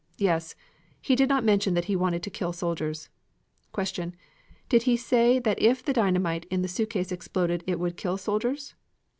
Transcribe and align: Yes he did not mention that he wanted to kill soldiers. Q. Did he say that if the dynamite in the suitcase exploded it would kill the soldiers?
Yes 0.17 0.55
he 0.99 1.15
did 1.15 1.29
not 1.29 1.43
mention 1.43 1.75
that 1.75 1.85
he 1.85 1.95
wanted 1.95 2.23
to 2.23 2.31
kill 2.31 2.53
soldiers. 2.53 3.09
Q. 3.71 4.13
Did 4.67 4.81
he 4.81 4.97
say 4.97 5.37
that 5.37 5.61
if 5.61 5.85
the 5.85 5.93
dynamite 5.93 6.47
in 6.49 6.63
the 6.63 6.67
suitcase 6.67 7.11
exploded 7.11 7.63
it 7.67 7.79
would 7.79 7.97
kill 7.97 8.13
the 8.15 8.23
soldiers? 8.23 8.73